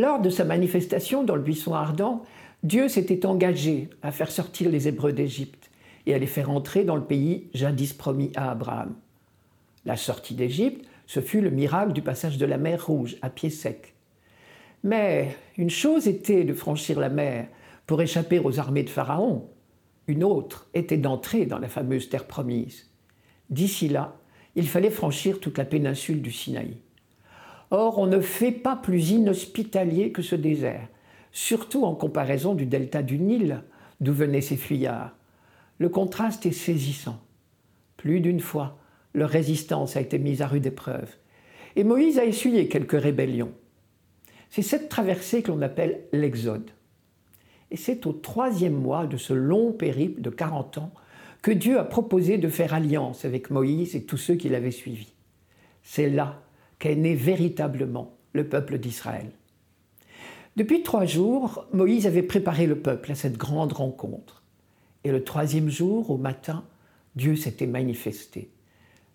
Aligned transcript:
Lors 0.00 0.18
de 0.18 0.30
sa 0.30 0.46
manifestation 0.46 1.24
dans 1.24 1.36
le 1.36 1.42
buisson 1.42 1.74
ardent, 1.74 2.22
Dieu 2.62 2.88
s'était 2.88 3.26
engagé 3.26 3.90
à 4.00 4.12
faire 4.12 4.30
sortir 4.30 4.70
les 4.70 4.88
Hébreux 4.88 5.12
d'Égypte 5.12 5.70
et 6.06 6.14
à 6.14 6.18
les 6.18 6.26
faire 6.26 6.48
entrer 6.48 6.84
dans 6.84 6.96
le 6.96 7.04
pays 7.04 7.50
jadis 7.52 7.92
promis 7.92 8.32
à 8.34 8.50
Abraham. 8.50 8.94
La 9.84 9.98
sortie 9.98 10.34
d'Égypte, 10.34 10.86
ce 11.06 11.20
fut 11.20 11.42
le 11.42 11.50
miracle 11.50 11.92
du 11.92 12.00
passage 12.00 12.38
de 12.38 12.46
la 12.46 12.56
mer 12.56 12.86
Rouge 12.86 13.18
à 13.20 13.28
pied 13.28 13.50
sec. 13.50 13.92
Mais 14.84 15.36
une 15.58 15.68
chose 15.68 16.08
était 16.08 16.44
de 16.44 16.54
franchir 16.54 16.98
la 16.98 17.10
mer 17.10 17.48
pour 17.86 18.00
échapper 18.00 18.38
aux 18.38 18.58
armées 18.58 18.84
de 18.84 18.88
Pharaon, 18.88 19.50
une 20.06 20.24
autre 20.24 20.70
était 20.72 20.96
d'entrer 20.96 21.44
dans 21.44 21.58
la 21.58 21.68
fameuse 21.68 22.08
terre 22.08 22.26
promise. 22.26 22.88
D'ici 23.50 23.86
là, 23.86 24.16
il 24.54 24.66
fallait 24.66 24.88
franchir 24.88 25.40
toute 25.40 25.58
la 25.58 25.66
péninsule 25.66 26.22
du 26.22 26.32
Sinaï. 26.32 26.78
Or, 27.70 27.98
on 27.98 28.06
ne 28.06 28.20
fait 28.20 28.52
pas 28.52 28.76
plus 28.76 29.10
inhospitalier 29.10 30.10
que 30.10 30.22
ce 30.22 30.34
désert, 30.34 30.88
surtout 31.30 31.84
en 31.84 31.94
comparaison 31.94 32.54
du 32.54 32.66
delta 32.66 33.02
du 33.02 33.18
Nil, 33.18 33.62
d'où 34.00 34.12
venaient 34.12 34.40
ces 34.40 34.56
fuyards. 34.56 35.14
Le 35.78 35.88
contraste 35.88 36.46
est 36.46 36.52
saisissant. 36.52 37.20
Plus 37.96 38.20
d'une 38.20 38.40
fois, 38.40 38.78
leur 39.14 39.30
résistance 39.30 39.96
a 39.96 40.00
été 40.00 40.18
mise 40.18 40.42
à 40.42 40.46
rude 40.46 40.66
épreuve. 40.66 41.16
Et 41.76 41.84
Moïse 41.84 42.18
a 42.18 42.24
essuyé 42.24 42.68
quelques 42.68 43.00
rébellions. 43.00 43.52
C'est 44.50 44.62
cette 44.62 44.88
traversée 44.88 45.42
que 45.42 45.52
l'on 45.52 45.62
appelle 45.62 46.00
l'Exode. 46.12 46.70
Et 47.70 47.76
c'est 47.76 48.04
au 48.06 48.12
troisième 48.12 48.74
mois 48.74 49.06
de 49.06 49.16
ce 49.16 49.32
long 49.32 49.72
périple 49.72 50.20
de 50.20 50.30
40 50.30 50.78
ans 50.78 50.92
que 51.40 51.52
Dieu 51.52 51.78
a 51.78 51.84
proposé 51.84 52.36
de 52.36 52.48
faire 52.48 52.74
alliance 52.74 53.24
avec 53.24 53.50
Moïse 53.50 53.94
et 53.94 54.04
tous 54.04 54.16
ceux 54.16 54.34
qui 54.34 54.48
l'avaient 54.48 54.72
suivi. 54.72 55.12
C'est 55.82 56.10
là 56.10 56.42
qu'est 56.80 56.96
né 56.96 57.14
véritablement 57.14 58.16
le 58.32 58.48
peuple 58.48 58.78
d'Israël. 58.78 59.30
Depuis 60.56 60.82
trois 60.82 61.04
jours, 61.04 61.66
Moïse 61.72 62.08
avait 62.08 62.24
préparé 62.24 62.66
le 62.66 62.80
peuple 62.80 63.12
à 63.12 63.14
cette 63.14 63.36
grande 63.36 63.72
rencontre. 63.72 64.42
Et 65.04 65.12
le 65.12 65.22
troisième 65.22 65.70
jour, 65.70 66.10
au 66.10 66.16
matin, 66.16 66.64
Dieu 67.14 67.36
s'était 67.36 67.66
manifesté. 67.66 68.50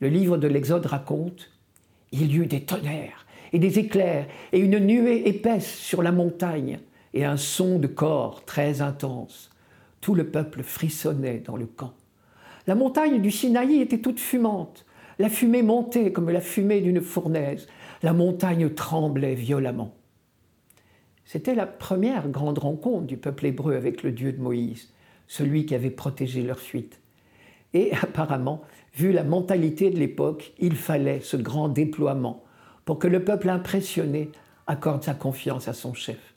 Le 0.00 0.08
livre 0.08 0.36
de 0.38 0.48
l'Exode 0.48 0.86
raconte 0.86 1.50
Il 2.10 2.32
y 2.32 2.36
eut 2.36 2.46
des 2.46 2.62
tonnerres 2.62 3.26
et 3.52 3.58
des 3.58 3.78
éclairs 3.78 4.26
et 4.52 4.58
une 4.58 4.78
nuée 4.78 5.28
épaisse 5.28 5.76
sur 5.76 6.02
la 6.02 6.12
montagne 6.12 6.80
et 7.14 7.24
un 7.24 7.36
son 7.36 7.78
de 7.78 7.86
corps 7.86 8.44
très 8.44 8.80
intense. 8.80 9.50
Tout 10.00 10.14
le 10.14 10.30
peuple 10.30 10.62
frissonnait 10.62 11.42
dans 11.44 11.56
le 11.56 11.66
camp. 11.66 11.92
La 12.66 12.74
montagne 12.74 13.20
du 13.20 13.30
Sinaï 13.30 13.80
était 13.80 14.00
toute 14.00 14.20
fumante. 14.20 14.84
La 15.20 15.28
fumée 15.28 15.60
montait 15.62 16.12
comme 16.12 16.30
la 16.30 16.40
fumée 16.40 16.80
d'une 16.80 17.02
fournaise. 17.02 17.66
La 18.02 18.14
montagne 18.14 18.70
tremblait 18.70 19.34
violemment. 19.34 19.94
C'était 21.26 21.54
la 21.54 21.66
première 21.66 22.30
grande 22.30 22.56
rencontre 22.56 23.04
du 23.04 23.18
peuple 23.18 23.44
hébreu 23.44 23.74
avec 23.74 24.02
le 24.02 24.12
Dieu 24.12 24.32
de 24.32 24.40
Moïse, 24.40 24.94
celui 25.28 25.66
qui 25.66 25.74
avait 25.74 25.90
protégé 25.90 26.40
leur 26.40 26.58
fuite. 26.58 27.02
Et 27.74 27.92
apparemment, 28.02 28.62
vu 28.94 29.12
la 29.12 29.22
mentalité 29.22 29.90
de 29.90 29.98
l'époque, 29.98 30.54
il 30.58 30.74
fallait 30.74 31.20
ce 31.20 31.36
grand 31.36 31.68
déploiement 31.68 32.42
pour 32.86 32.98
que 32.98 33.06
le 33.06 33.22
peuple 33.22 33.50
impressionné 33.50 34.30
accorde 34.66 35.02
sa 35.02 35.12
confiance 35.12 35.68
à 35.68 35.74
son 35.74 35.92
chef. 35.92 36.32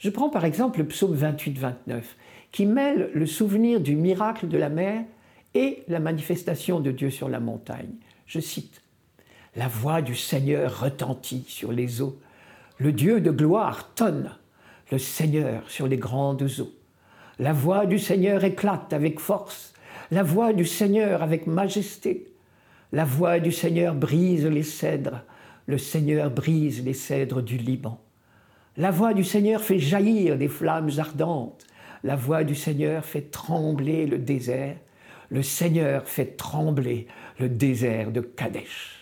Je 0.00 0.10
prends 0.10 0.30
par 0.30 0.44
exemple 0.44 0.80
le 0.80 0.88
psaume 0.88 1.16
28-29, 1.16 2.02
qui 2.50 2.66
mêle 2.66 3.12
le 3.14 3.26
souvenir 3.26 3.80
du 3.80 3.94
miracle 3.94 4.48
de 4.48 4.58
la 4.58 4.68
mer 4.68 5.04
et 5.54 5.82
la 5.88 6.00
manifestation 6.00 6.80
de 6.80 6.90
Dieu 6.90 7.10
sur 7.10 7.28
la 7.28 7.40
montagne. 7.40 7.94
Je 8.26 8.40
cite 8.40 8.82
La 9.56 9.68
voix 9.68 10.02
du 10.02 10.14
Seigneur 10.14 10.80
retentit 10.80 11.44
sur 11.48 11.72
les 11.72 12.00
eaux, 12.02 12.18
le 12.78 12.92
Dieu 12.92 13.20
de 13.20 13.30
gloire 13.30 13.92
tonne, 13.94 14.30
le 14.90 14.98
Seigneur 14.98 15.70
sur 15.70 15.86
les 15.86 15.98
grandes 15.98 16.48
eaux. 16.60 16.72
La 17.38 17.52
voix 17.52 17.86
du 17.86 17.98
Seigneur 17.98 18.44
éclate 18.44 18.92
avec 18.92 19.20
force, 19.20 19.72
la 20.10 20.22
voix 20.22 20.52
du 20.52 20.64
Seigneur 20.64 21.22
avec 21.22 21.46
majesté. 21.46 22.26
La 22.92 23.04
voix 23.04 23.38
du 23.38 23.52
Seigneur 23.52 23.94
brise 23.94 24.46
les 24.46 24.64
cèdres, 24.64 25.22
le 25.66 25.78
Seigneur 25.78 26.30
brise 26.30 26.84
les 26.84 26.94
cèdres 26.94 27.42
du 27.42 27.56
Liban. 27.56 28.00
La 28.76 28.90
voix 28.90 29.14
du 29.14 29.24
Seigneur 29.24 29.60
fait 29.60 29.78
jaillir 29.78 30.36
des 30.36 30.48
flammes 30.48 30.90
ardentes. 30.98 31.66
La 32.02 32.16
voix 32.16 32.44
du 32.44 32.54
Seigneur 32.54 33.04
fait 33.04 33.30
trembler 33.30 34.06
le 34.06 34.18
désert. 34.18 34.76
Le 35.30 35.44
Seigneur 35.44 36.08
fait 36.08 36.36
trembler 36.36 37.06
le 37.38 37.48
désert 37.48 38.10
de 38.10 38.20
Kadesh. 38.20 38.99